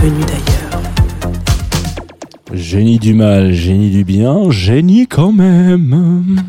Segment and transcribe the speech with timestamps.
[0.00, 0.82] venue d'ailleurs.
[2.52, 6.42] Génie du mal, génie du bien, génie quand même.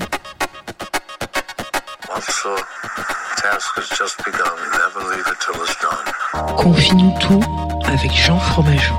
[6.57, 7.41] Confie-nous tout
[7.87, 8.95] avec Jean Fromageau.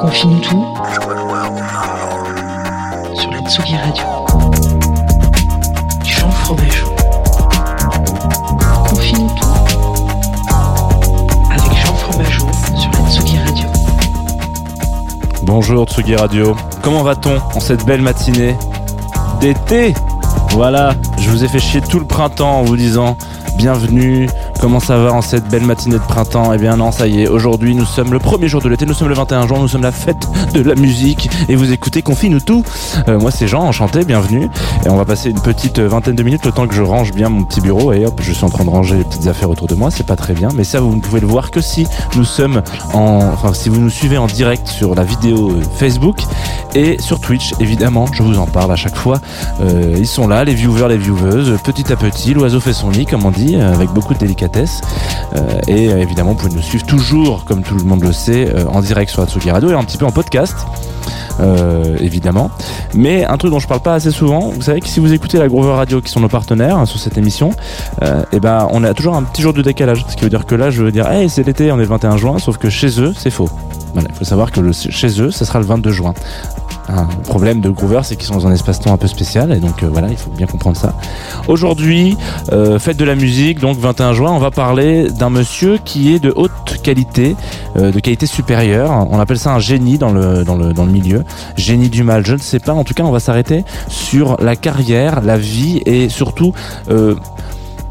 [0.00, 0.66] Confie-nous tout
[3.14, 4.31] sur la Tsugi Radio.
[15.54, 16.56] Bonjour Tsugi Radio.
[16.80, 18.56] Comment va-t-on en cette belle matinée
[19.38, 19.92] d'été?
[20.52, 23.18] Voilà, je vous ai fait chier tout le printemps en vous disant
[23.58, 24.30] bienvenue.
[24.62, 26.52] Comment ça va en cette belle matinée de printemps?
[26.52, 28.94] Eh bien non, ça y est, aujourd'hui nous sommes le premier jour de l'été, nous
[28.94, 32.38] sommes le 21 juin, nous sommes la fête de la musique et vous écoutez Confine-nous
[32.38, 32.62] tout.
[33.08, 34.48] Euh, moi c'est Jean, enchanté, bienvenue.
[34.86, 37.10] Et on va passer une petite euh, vingtaine de minutes le temps que je range
[37.10, 39.50] bien mon petit bureau et hop, je suis en train de ranger les petites affaires
[39.50, 41.60] autour de moi, c'est pas très bien, mais ça vous ne pouvez le voir que
[41.60, 42.62] si nous sommes
[42.94, 46.22] en enfin si vous nous suivez en direct sur la vidéo euh, Facebook
[46.76, 49.18] et sur Twitch évidemment, je vous en parle à chaque fois.
[49.60, 53.06] Euh, ils sont là, les viewers, les vieweuses, petit à petit, l'oiseau fait son nid
[53.06, 54.51] comme on dit, avec beaucoup de délicatesse.
[54.56, 58.48] Euh, et euh, évidemment, vous pouvez nous suivre toujours, comme tout le monde le sait,
[58.54, 60.56] euh, en direct sur Atsugi Radio et un petit peu en podcast.
[62.00, 62.50] évidemment.
[62.94, 65.38] Mais un truc dont je parle pas assez souvent, vous savez que si vous écoutez
[65.38, 67.50] la Grover Radio, qui sont nos partenaires hein, sur cette émission,
[68.32, 70.04] et ben on a toujours un petit jour de décalage.
[70.08, 71.86] Ce qui veut dire que là, je veux dire, hey, c'est l'été, on est le
[71.86, 73.48] 21 juin, sauf que chez eux, c'est faux.
[73.94, 76.14] Voilà, il faut savoir que chez eux, ça sera le 22 juin.
[76.88, 79.82] Un problème de Groover, c'est qu'ils sont dans un espace-temps un peu spécial, et donc
[79.82, 80.94] euh, voilà, il faut bien comprendre ça.
[81.46, 82.16] Aujourd'hui,
[82.52, 86.18] euh, fête de la musique, donc 21 juin, on va parler d'un monsieur qui est
[86.18, 87.36] de haute qualité,
[87.76, 89.06] euh, de qualité supérieure.
[89.10, 91.24] On appelle ça un génie dans le, dans le, dans le milieu.
[91.56, 92.72] Génie du mal, je ne sais pas.
[92.72, 96.52] En tout cas, on va s'arrêter sur la carrière, la vie et surtout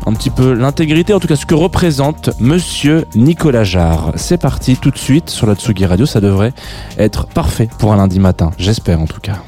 [0.05, 4.11] un petit peu l'intégrité, en tout cas ce que représente Monsieur Nicolas Jarre.
[4.15, 6.05] C'est parti tout de suite sur la Tsugi Radio.
[6.05, 6.53] Ça devrait
[6.97, 8.51] être parfait pour un lundi matin.
[8.57, 9.43] J'espère en tout cas.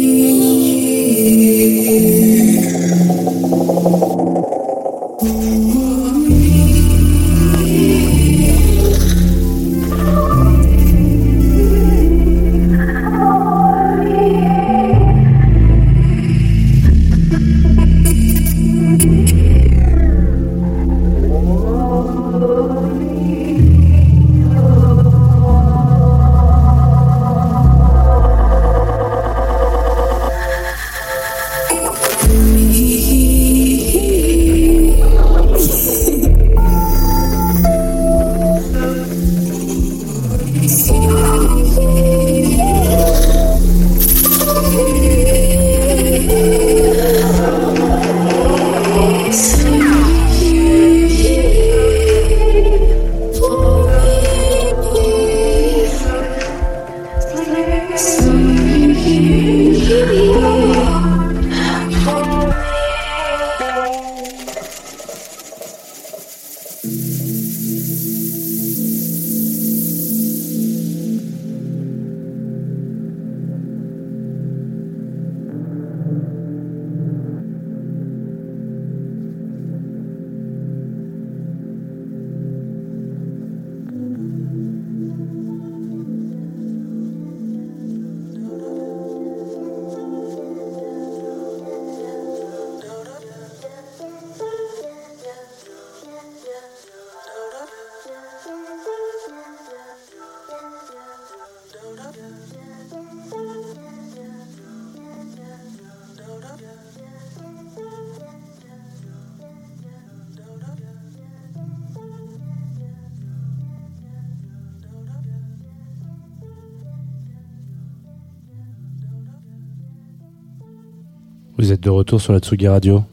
[121.59, 123.03] Vous êtes de retour sur la Tsugi Radio.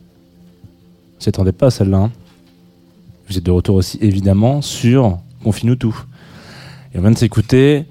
[1.21, 1.99] Vous attendez pas à celle-là.
[1.99, 2.12] hein.
[3.29, 6.00] Vous êtes de retour aussi évidemment sur Confine-nous tout.
[6.95, 7.87] Et on vient de s'écouter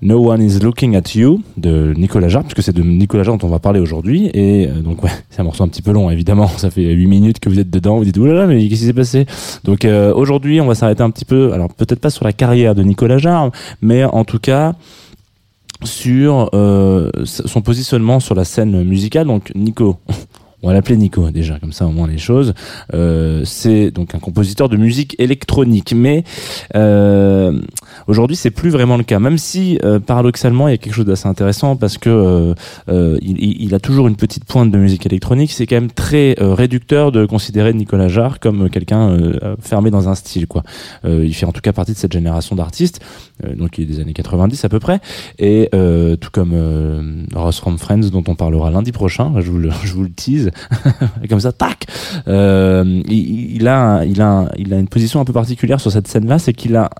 [0.00, 3.48] No One Is Looking at You de Nicolas Jarre, puisque c'est de Nicolas Jarre dont
[3.48, 4.30] on va parler aujourd'hui.
[4.34, 6.46] Et euh, donc ouais, c'est un morceau un petit peu long évidemment.
[6.46, 7.96] Ça fait 8 minutes que vous êtes dedans.
[7.98, 9.26] Vous dites oulala mais qu'est-ce qui s'est passé?
[9.64, 11.52] Donc euh, aujourd'hui on va s'arrêter un petit peu.
[11.52, 14.76] Alors peut-être pas sur la carrière de Nicolas Jarre, mais en tout cas
[15.84, 19.26] sur euh, son positionnement sur la scène musicale.
[19.26, 19.98] Donc Nico,
[20.62, 22.54] on va l'appeler Nico déjà, comme ça au moins les choses.
[22.94, 26.24] Euh, c'est donc un compositeur de musique électronique, mais
[26.76, 27.60] euh,
[28.06, 29.18] aujourd'hui c'est plus vraiment le cas.
[29.18, 32.54] Même si euh, paradoxalement il y a quelque chose d'assez intéressant parce que
[32.88, 35.52] euh, il, a toujours une petite pointe de musique électronique.
[35.52, 39.18] C'est quand même très réducteur de considérer Nicolas Jarre comme quelqu'un
[39.60, 40.46] fermé dans un style.
[40.46, 40.62] Quoi.
[41.04, 43.00] Il fait en tout cas partie de cette génération d'artistes,
[43.56, 45.00] donc il est des années 90 à peu près,
[45.38, 49.92] et tout comme Ross from Friends dont on parlera lundi prochain, je vous le, je
[49.94, 50.50] vous le tease,
[51.22, 51.86] et comme ça, tac.
[52.28, 56.38] Euh, il, a, il a, il a une position un peu particulière sur cette scène-là,
[56.38, 56.90] c'est qu'il a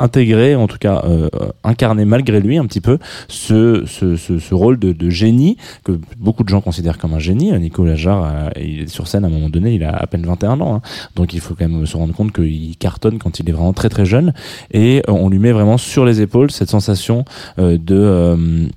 [0.00, 1.28] intégré, en tout cas euh,
[1.62, 6.48] incarné malgré lui un petit peu ce, ce, ce, rôle de, génie que beaucoup de
[6.48, 7.56] gens considèrent comme un génie.
[7.60, 10.26] Nicolas Jarre, euh, il est sur scène à un moment donné, il a à peine
[10.26, 10.80] 21 ans, hein.
[11.14, 13.88] donc il faut quand même se rendre compte qu'il cartonne quand il est vraiment très
[13.88, 14.34] très jeune
[14.72, 17.24] et on lui met vraiment sur les épaules cette sensation
[17.56, 18.68] de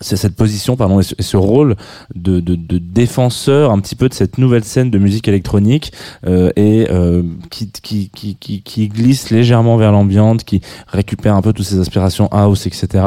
[0.00, 1.76] c'est cette position pardon et ce, rôle
[2.14, 5.92] de, de, de défenseur un petit peu de cette nouvelle scène de musique électronique
[6.26, 11.52] euh, et euh, qui, qui, qui, qui, glisse légèrement vers l'ambiante qui récupère un peu
[11.52, 13.04] toutes ses aspirations house etc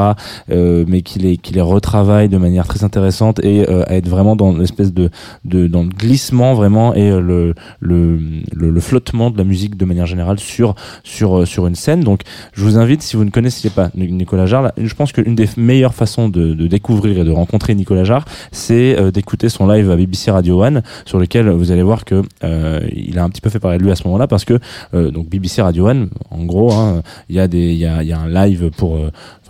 [0.50, 4.08] euh, mais qui les, qui les retravaille de manière très intéressante et euh, à être
[4.08, 5.10] vraiment dans l'espèce de,
[5.44, 8.18] de dans le glissement vraiment et euh, le, le,
[8.54, 12.00] le, flottement de la musique de manière générale sur sur euh, sur une scène.
[12.00, 15.48] Donc je vous invite si vous ne connaissiez pas Nicolas Jarre je pense qu'une des
[15.56, 19.90] meilleures façons de, de découvrir et de rencontrer Nicolas Jarre c'est euh, d'écouter son live
[19.90, 23.40] à BBC Radio One sur lequel vous allez voir que euh, il a un petit
[23.40, 24.60] peu fait parler de lui à ce moment-là parce que
[24.94, 28.12] euh, donc BBC Radio One en gros hein, il y a des il y y
[28.12, 28.96] a un live pour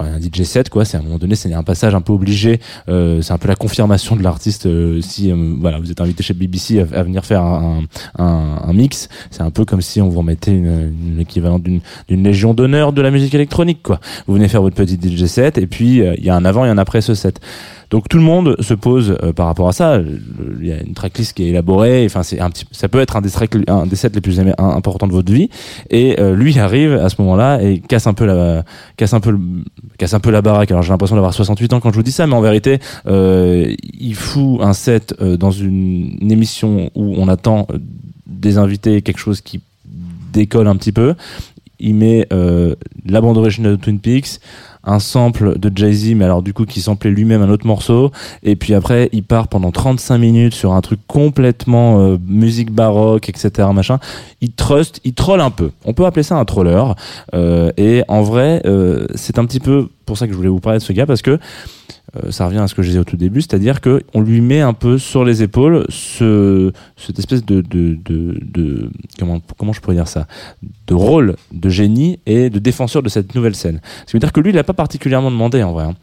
[0.00, 2.60] un DJ set quoi c'est à un moment donné c'est un passage un peu obligé
[2.88, 6.22] euh, c'est un peu la confirmation de l'artiste euh, si euh, voilà vous êtes invité
[6.22, 7.82] chez BBC à, venir faire un,
[8.18, 9.08] un, un mix.
[9.30, 12.92] C'est un peu comme si on vous remettait une, une équivalent d'une d'une légion d'honneur
[12.92, 14.00] de la musique électronique quoi.
[14.26, 16.64] Vous venez faire votre petit DJ set et puis euh, il y a un avant
[16.64, 17.40] et un après ce set
[17.90, 19.98] donc tout le monde se pose euh, par rapport à ça.
[20.60, 22.04] Il y a une tracklist qui est élaborée.
[22.04, 23.30] Enfin, c'est un petit, ça peut être un des,
[23.68, 25.48] un des sets les plus importants de votre vie.
[25.88, 28.64] Et euh, lui arrive à ce moment-là et casse un peu la,
[28.96, 29.40] casse un peu, le-
[29.96, 30.70] casse un peu la baraque.
[30.70, 33.74] Alors j'ai l'impression d'avoir 68 ans quand je vous dis ça, mais en vérité, euh,
[33.98, 37.78] il fout un set euh, dans une, une émission où on attend euh,
[38.26, 39.60] des invités quelque chose qui
[40.32, 41.14] décolle un petit peu.
[41.80, 42.74] Il met euh,
[43.06, 44.40] la bande originale de Twin Peaks,
[44.88, 48.10] un sample de Jay-Z, mais alors du coup qui samplait lui-même un autre morceau,
[48.42, 53.28] et puis après il part pendant 35 minutes sur un truc complètement euh, musique baroque,
[53.28, 53.68] etc.
[53.72, 53.98] machin.
[54.40, 55.70] Il trust, il troll un peu.
[55.84, 56.82] On peut appeler ça un troller.
[57.34, 60.60] Euh, et en vrai, euh, c'est un petit peu pour ça que je voulais vous
[60.60, 61.38] parler de ce gars parce que
[62.16, 64.40] euh, ça revient à ce que je disais au tout début, c'est-à-dire que on lui
[64.40, 67.62] met un peu sur les épaules ce, cette espèce de,
[69.18, 70.26] comment, je pourrais dire ça,
[70.86, 73.80] de rôle de génie et de défenseur de cette nouvelle scène.
[74.06, 75.84] Ça veut dire que lui, il n'a pas particulièrement demandé en vrai.
[75.84, 75.94] hein.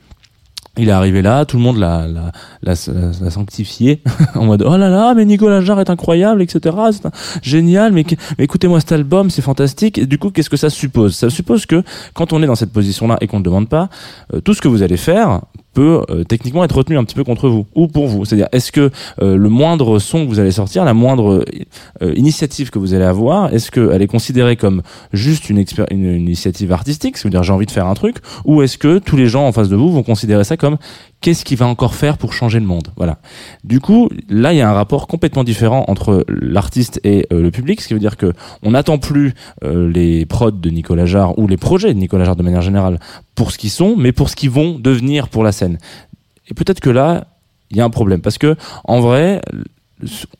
[0.78, 2.74] Il est arrivé là, tout le monde l'a, l'a, l'a,
[3.22, 4.02] l'a sanctifié
[4.36, 6.76] en mode oh là là, mais Nicolas Jarre est incroyable, etc.
[6.92, 7.08] C'est
[7.42, 8.04] génial, mais
[8.38, 9.98] écoutez-moi cet album, c'est fantastique.
[9.98, 11.16] Et du coup, qu'est-ce que ça suppose?
[11.16, 11.82] Ça suppose que
[12.14, 13.88] quand on est dans cette position-là et qu'on ne demande pas,
[14.34, 15.42] euh, tout ce que vous allez faire
[15.76, 18.26] peut euh, techniquement être retenu un petit peu contre vous ou pour vous.
[18.26, 18.90] C'est-à-dire, est-ce que
[19.22, 21.46] euh, le moindre son que vous allez sortir, la moindre
[22.02, 24.82] euh, initiative que vous allez avoir, est-ce qu'elle est considérée comme
[25.14, 28.98] juste une, une initiative artistique, c'est-à-dire j'ai envie de faire un truc, ou est-ce que
[28.98, 30.78] tous les gens en face de vous vont considérer ça comme
[31.26, 33.18] qu'est-ce qu'il va encore faire pour changer le monde Voilà.
[33.64, 37.50] Du coup, là, il y a un rapport complètement différent entre l'artiste et euh, le
[37.50, 41.40] public, ce qui veut dire que on n'attend plus euh, les prods de Nicolas Jarre
[41.40, 43.00] ou les projets de Nicolas Jarre de manière générale
[43.34, 45.80] pour ce qu'ils sont, mais pour ce qu'ils vont devenir pour la scène.
[46.48, 47.26] Et peut-être que là,
[47.72, 49.42] il y a un problème parce que en vrai,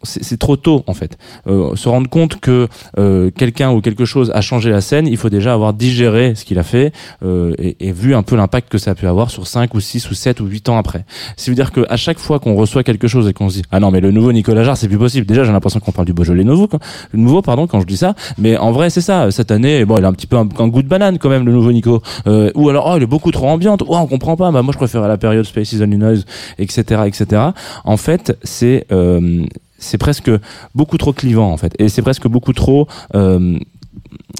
[0.04, 1.18] c'est trop tôt en fait.
[1.48, 2.68] Euh, se rendre compte que
[3.00, 6.44] euh, quelqu'un ou quelque chose a changé la scène, il faut déjà avoir digéré ce
[6.44, 6.92] qu'il a fait
[7.24, 9.80] euh, et, et vu un peu l'impact que ça a pu avoir sur 5 ou
[9.80, 11.06] 6 ou 7 ou 8 ans après.
[11.38, 13.64] Ça veut dire que à chaque fois qu'on reçoit quelque chose et qu'on se dit
[13.72, 15.26] ah non mais le nouveau Nicolas Jarre c'est plus possible.
[15.26, 16.80] Déjà j'ai l'impression qu'on parle du Beaujolais nouveau, quand-
[17.14, 19.32] nouveau pardon quand je dis ça, mais en vrai c'est ça.
[19.32, 21.54] Cette année bon il a un petit peu un, goût de banane quand même le
[21.54, 22.02] nouveau Nico.
[22.28, 23.84] Euh, ou alors oh il est beaucoup trop ambiante.
[23.88, 24.52] Oh on comprend pas.
[24.52, 26.26] Bah moi je préfère la période Space is Only Noise
[26.60, 27.42] etc etc.
[27.86, 29.46] En fait c'est euh,
[29.86, 30.32] c'est presque
[30.74, 31.74] beaucoup trop clivant en fait.
[31.80, 33.58] Et c'est presque beaucoup trop euh,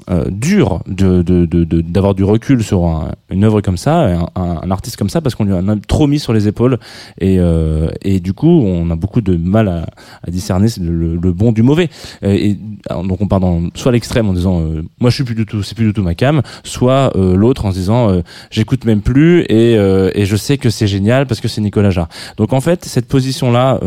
[0.08, 4.96] euh, dur de de- d'avoir du recul sur un- une œuvre comme ça, un, artiste
[4.96, 6.78] comme ça, parce qu'on lui en a trop mis sur les épaules
[7.20, 11.62] et, euh, et du coup on a beaucoup de mal à, discerner le, bon du
[11.62, 11.88] mauvais.
[12.22, 12.56] Euh, Et,
[12.90, 15.62] donc on part dans soit l'extrême en disant euh, moi je suis plus du tout,
[15.62, 19.72] c'est plus du tout ma cam, soit l'autre en se disant j'écoute même plus et,
[19.74, 22.08] et je sais que c'est génial parce que c'est Nicolas Jarre.
[22.36, 23.80] Donc en fait cette position là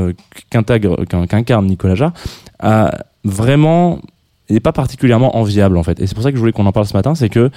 [0.49, 2.13] qu'incarne Nicolas Jarre
[2.59, 2.91] a
[3.23, 3.99] vraiment
[4.49, 5.99] n'est pas particulièrement enviable en fait.
[5.99, 7.49] Et c'est pour ça que je voulais qu'on en parle ce matin, c'est que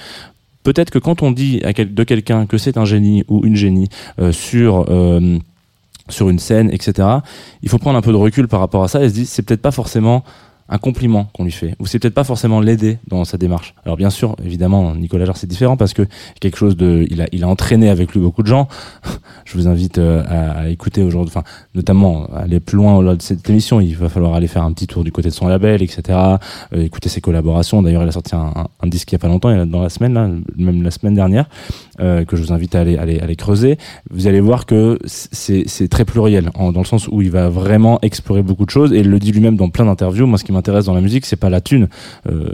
[0.63, 4.31] peut-être que quand on dit de quelqu'un que c'est un génie ou une génie euh,
[4.31, 5.37] sur euh,
[6.09, 7.07] sur une scène, etc.
[7.61, 9.43] Il faut prendre un peu de recul par rapport à ça et se dire c'est
[9.43, 10.23] peut-être pas forcément
[10.69, 13.75] un compliment qu'on lui fait ou c'est peut-être pas forcément l'aider dans sa démarche.
[13.85, 16.03] Alors bien sûr, évidemment, Nicolas Jarre c'est différent parce que
[16.39, 18.67] quelque chose de il a il a entraîné avec lui beaucoup de gens.
[19.45, 21.43] Je vous invite euh, à, à écouter aujourd'hui enfin
[21.75, 24.87] notamment aller plus loin au-delà de cette émission, il va falloir aller faire un petit
[24.87, 26.01] tour du côté de son label, etc.
[26.73, 27.81] Euh, écouter ses collaborations.
[27.81, 29.81] D'ailleurs, il a sorti un, un- disque il y a pas longtemps, il a dans
[29.81, 31.45] la semaine là, même la semaine dernière,
[31.99, 33.77] euh, que je vous invite à aller, aller, aller creuser.
[34.11, 37.49] Vous allez voir que c'est c'est très pluriel, en- dans le sens où il va
[37.49, 40.25] vraiment explorer beaucoup de choses et il le dit lui-même dans plein d'interviews.
[40.27, 41.89] Moi, m'intéresse dans la musique, c'est pas la thune.
[42.29, 42.49] Euh,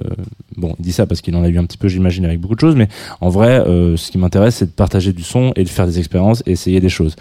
[0.58, 2.56] bon, il dit ça parce qu'il en a eu un petit peu, j'imagine, avec beaucoup
[2.56, 2.88] de choses, mais
[3.22, 6.00] en vrai, euh, ce qui m'intéresse, c'est de partager du son et de faire des
[6.00, 7.16] expériences et essayer des choses.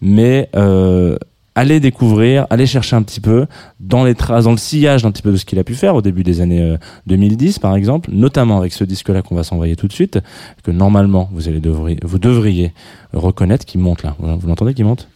[0.00, 1.16] Mais euh,
[1.58, 3.46] allez découvrir, allez chercher un petit peu
[3.80, 5.96] dans les traces, dans le sillage d'un petit peu de ce qu'il a pu faire
[5.96, 9.74] au début des années euh, 2010, par exemple, notamment avec ce disque-là qu'on va s'envoyer
[9.74, 10.20] tout de suite,
[10.62, 12.72] que normalement vous allez devriez, vous devriez
[13.12, 14.14] reconnaître qui monte là.
[14.20, 15.08] Vous, vous l'entendez qui monte?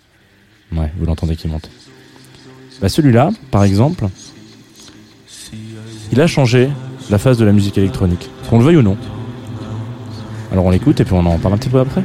[0.72, 1.70] Ouais, vous l'entendez qui monte.
[2.80, 4.08] Bah celui-là, par exemple,
[6.12, 6.68] il a changé
[7.10, 8.96] la phase de la musique électronique, qu'on le veuille ou non.
[10.52, 12.02] Alors on l'écoute et puis on en parle un petit peu après.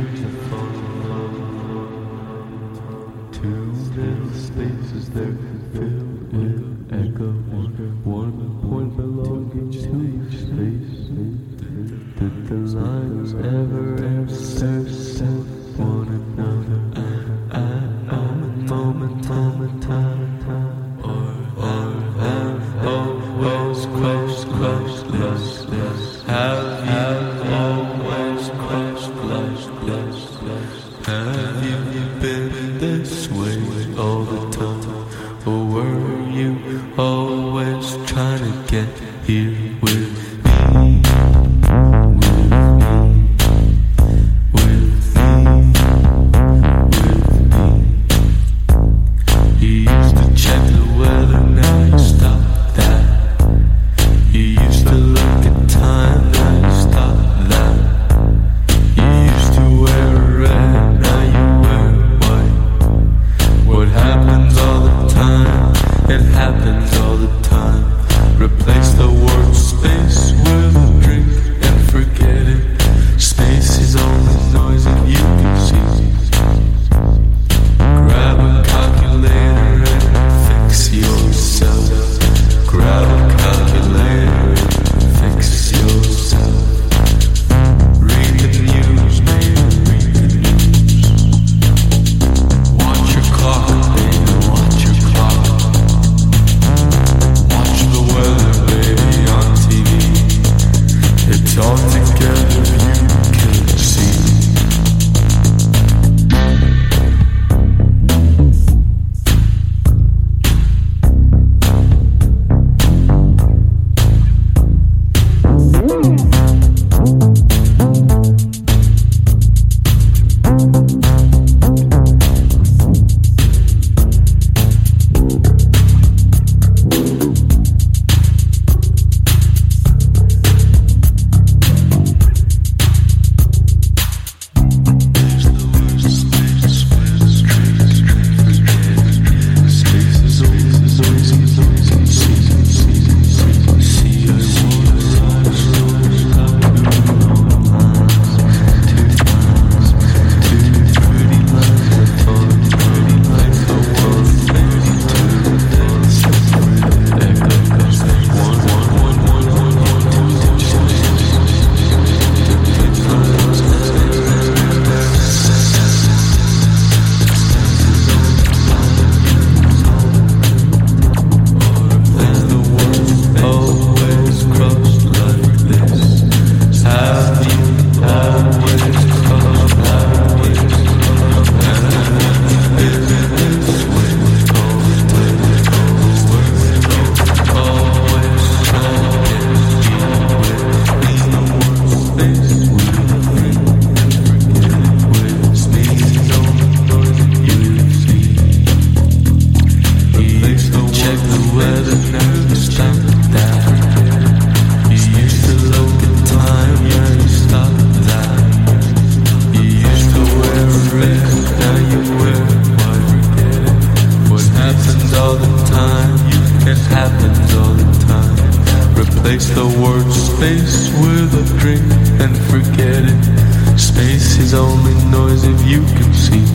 [220.37, 221.81] Space with a drink
[222.21, 223.77] and forget it.
[223.77, 226.45] Space is only noise if you can see.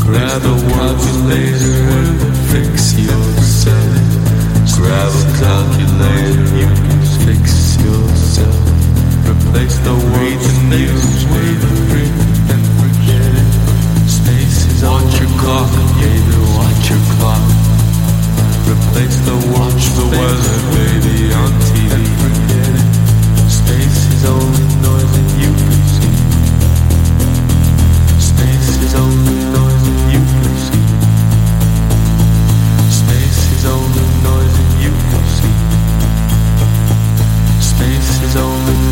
[0.00, 1.80] Grab a calculator
[2.24, 3.94] and fix yourself.
[4.76, 8.64] Grab a calculator, you can fix yourself.
[9.28, 12.16] Replace the words and use with a drink
[12.52, 13.50] and forget it.
[14.08, 17.63] Space is watch your clock, baby, watch your clock.
[19.54, 21.92] Watch the weather, baby, on TV.
[21.94, 22.88] And forget it.
[23.50, 26.14] Space is only noise that you can see.
[28.18, 30.86] Space is only noise that you can see.
[32.90, 35.56] Space is only noise that you can see.
[37.60, 38.83] Space is only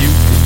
[0.00, 0.41] you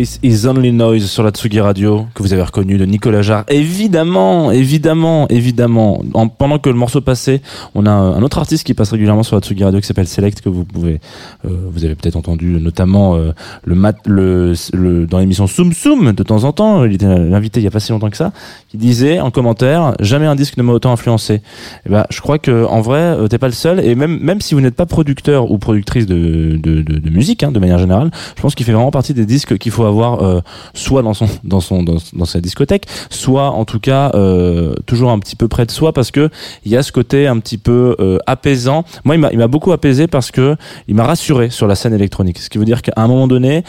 [0.00, 3.44] Is Only Noise sur la Tsugi Radio, que vous avez reconnu de Nicolas Jarre.
[3.48, 6.02] Évidemment, évidemment, évidemment.
[6.14, 7.42] En- pendant que le morceau passait,
[7.74, 10.40] on a un autre artiste qui passe régulièrement sur la Tsugi Radio qui s'appelle Select,
[10.40, 11.00] que vous pouvez,
[11.44, 13.32] euh, vous avez peut-être entendu, notamment euh,
[13.66, 16.84] dans l'émission Soum Soum de temps en temps.
[16.84, 18.32] Il était l'invité il y a pas si longtemps que ça,
[18.68, 21.42] qui disait en commentaire jamais un disque ne m'a autant influencé.
[21.86, 23.80] Et ben, je crois que en vrai, euh, t'es pas le seul.
[23.80, 27.78] Et même même si vous n'êtes pas producteur ou productrice de musique, hein, de manière
[27.78, 30.40] générale, je pense qu'il fait vraiment partie des disques qu'il faut avoir euh,
[30.74, 35.18] soit dans son dans son dans, sa discothèque, soit en tout cas euh, toujours un
[35.18, 36.30] petit peu près de soi parce que
[36.64, 38.84] il y a ce côté un petit peu euh, apaisant.
[39.04, 40.56] Moi, il m'a beaucoup apaisé parce que
[40.88, 42.38] il m'a rassuré sur la scène électronique.
[42.38, 43.64] Ce qui veut dire qu'à un moment donné,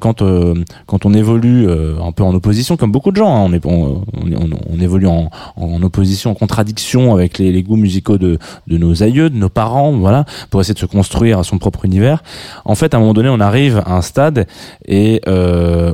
[0.00, 0.22] quand
[0.86, 5.30] quand on évolue un peu en opposition, comme beaucoup de gens, hein, on, évolue en,
[5.82, 10.24] opposition, en contradiction avec les, goûts musicaux de, de nos aïeux, de nos parents, voilà,
[10.50, 12.22] pour essayer de se construire son propre univers.
[12.64, 14.46] En fait, à un moment donné, on arrive à un stade
[14.86, 15.20] et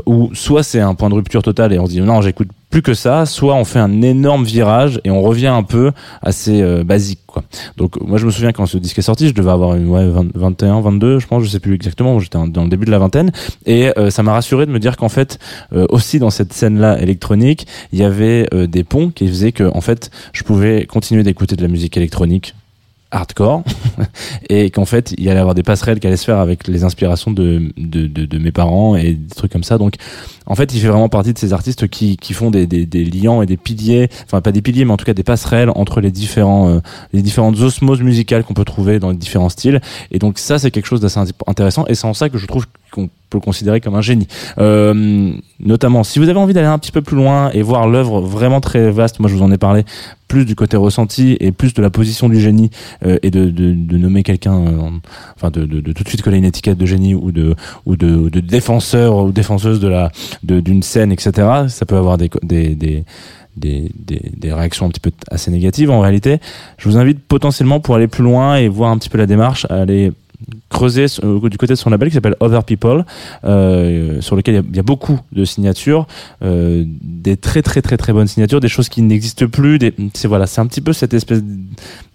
[0.07, 2.83] où soit c'est un point de rupture total et on se dit non, j'écoute plus
[2.83, 6.83] que ça, soit on fait un énorme virage et on revient un peu assez euh,
[6.83, 7.45] basique quoi.
[7.77, 10.09] Donc moi je me souviens quand ce disque est sorti, je devais avoir une, ouais,
[10.09, 12.99] 20 21, 22, je pense, je sais plus exactement, j'étais dans le début de la
[12.99, 13.31] vingtaine
[13.67, 15.39] et euh, ça m'a rassuré de me dire qu'en fait
[15.75, 19.53] euh, aussi dans cette scène là électronique, il y avait euh, des ponts qui faisaient
[19.53, 22.55] que en fait je pouvais continuer d'écouter de la musique électronique
[23.13, 23.63] hardcore
[24.49, 26.83] et qu'en fait il y allait avoir des passerelles qui allaient se faire avec les
[26.83, 29.79] inspirations de, de, de, de mes parents et des trucs comme ça.
[29.79, 29.95] Donc
[30.47, 33.05] en fait il fait vraiment partie de ces artistes qui, qui font des, des, des
[33.05, 36.01] liants et des piliers enfin pas des piliers mais en tout cas des passerelles entre
[36.01, 36.81] les différents euh,
[37.13, 39.81] les différentes osmoses musicales qu'on peut trouver dans les différents styles.
[40.11, 42.67] Et donc ça c'est quelque chose d'assez intéressant et c'est en ça que je trouve
[42.91, 44.27] qu'on peut le considérer comme un génie.
[44.59, 48.21] Euh, notamment si vous avez envie d'aller un petit peu plus loin et voir l'œuvre
[48.21, 49.85] vraiment très vaste moi je vous en ai parlé
[50.29, 52.71] plus du côté ressenti et plus de la position du génie
[53.05, 54.93] euh, et de, de, de nommer quelqu'un euh, en-
[55.37, 57.55] enfin de, de, tout de suite coller une étiquette de génie ou de
[57.87, 60.11] ou de, défenseur ou défenseuse de la
[60.43, 63.05] d'une scène etc ça peut avoir des des, des
[63.57, 66.39] des, des, réactions un petit peu assez négatives en réalité.
[66.79, 69.67] Je vous invite potentiellement pour aller plus loin et voir un petit peu la démarche,
[69.69, 70.13] aller
[70.69, 73.05] creuser euh, du côté de son label qui s'appelle Other People,
[73.45, 76.07] euh, sur lequel il y a- beaucoup de signatures,
[76.43, 79.79] euh, des très très très très bonnes signatures, des choses qui n'existent plus.
[80.15, 81.43] C'est voilà, c'est un petit peu cette espèce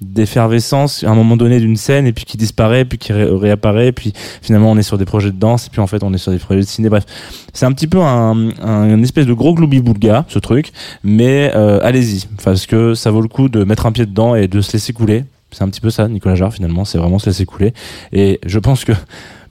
[0.02, 3.92] d'effervescence à un moment donné d'une scène et puis qui disparaît, puis qui ré- réapparaît,
[3.92, 6.18] puis finalement on est sur des projets de danse et puis en fait on est
[6.18, 6.90] sur des projets de ciné.
[6.90, 7.06] Bref,
[7.54, 10.72] c'est un petit peu un, un une espèce de gros gloubi-boulga ce truc,
[11.04, 14.62] mais allez-y parce que ça vaut le coup de mettre un pied dedans et de
[14.62, 15.24] se laisser couler.
[15.52, 17.74] C'est un petit peu ça, Nicolas Jarre, finalement, c'est vraiment se laisser couler.
[18.12, 18.92] Et je pense que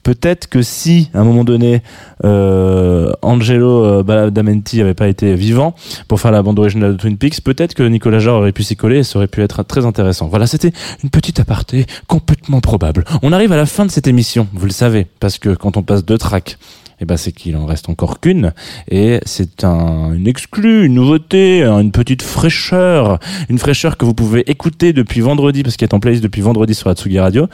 [0.03, 1.83] peut-être que si, à un moment donné,
[2.25, 5.75] euh, Angelo euh, Badalamenti avait pas été vivant
[6.07, 8.77] pour faire la bande originale de Twin Peaks, peut-être que Nicolas Jarre aurait pu s'y
[8.77, 10.29] coller et ça aurait pu être très intéressant.
[10.29, 10.71] Voilà, c'était
[11.03, 13.05] une petite aparté complètement probable.
[13.23, 15.83] On arrive à la fin de cette émission, vous le savez, parce que quand on
[15.83, 16.57] passe deux tracks,
[17.01, 18.53] eh ben c'est qu'il en reste encore qu'une
[18.91, 24.49] et c'est un une exclue, une nouveauté, une petite fraîcheur, une fraîcheur que vous pouvez
[24.51, 27.49] écouter depuis vendredi parce qu'il est en playlist depuis vendredi sur la Tsugi Radio.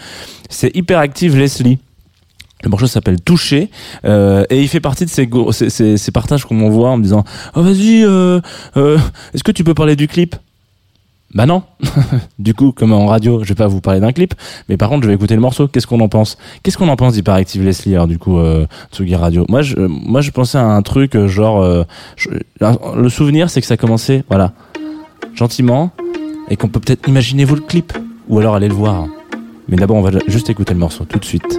[0.48, 1.78] C'est Hyperactive Leslie.
[2.62, 3.70] Le morceau s'appelle Toucher
[4.04, 7.02] euh, et il fait partie de ces, ces, ces, ces partages qu'on m'envoie en me
[7.02, 7.24] disant
[7.56, 8.40] oh vas-y euh,
[8.76, 8.98] euh,
[9.34, 10.36] est-ce que tu peux parler du clip?
[11.34, 11.62] Bah non.
[12.38, 14.34] du coup, comme en radio, je vais pas vous parler d'un clip,
[14.68, 15.66] mais par contre, je vais écouter le morceau.
[15.66, 16.36] Qu'est-ce qu'on en pense?
[16.62, 19.46] Qu'est-ce qu'on en pense d'Hyperactive Leslie alors du coup euh, Tsugi Radio?
[19.48, 21.84] Moi, je, moi, je pensais à un truc euh, genre euh,
[22.60, 24.52] le souvenir, c'est que ça commençait, voilà,
[25.34, 25.90] gentiment,
[26.50, 27.92] et qu'on peut peut-être imaginer vous le clip,
[28.28, 29.06] ou alors aller le voir.
[29.68, 31.58] Mais d'abord, on va juste écouter le morceau tout de suite.